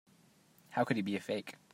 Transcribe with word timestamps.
How 0.69 0.83
could 0.83 0.95
he 0.97 1.03
be 1.03 1.15
a 1.15 1.19
fake? 1.19 1.53